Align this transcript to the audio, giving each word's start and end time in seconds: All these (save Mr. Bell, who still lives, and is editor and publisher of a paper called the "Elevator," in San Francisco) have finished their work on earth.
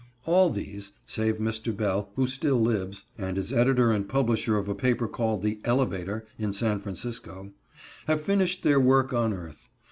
All 0.25 0.49
these 0.49 0.93
(save 1.05 1.37
Mr. 1.37 1.77
Bell, 1.77 2.09
who 2.15 2.25
still 2.25 2.59
lives, 2.59 3.05
and 3.19 3.37
is 3.37 3.53
editor 3.53 3.91
and 3.91 4.09
publisher 4.09 4.57
of 4.57 4.67
a 4.67 4.73
paper 4.73 5.07
called 5.07 5.43
the 5.43 5.59
"Elevator," 5.63 6.25
in 6.39 6.53
San 6.53 6.79
Francisco) 6.79 7.51
have 8.07 8.23
finished 8.23 8.63
their 8.63 8.79
work 8.79 9.13
on 9.13 9.31
earth. 9.31 9.69